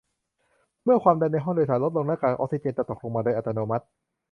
[0.83, 3.85] เมื่อความดันในห้องโดยสารลดลงหน้ากากออกซิเจนจะตกลงมาโดยอัตโนมัติ